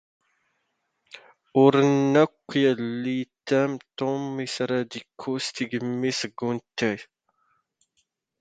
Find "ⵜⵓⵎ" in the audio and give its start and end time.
3.97-4.23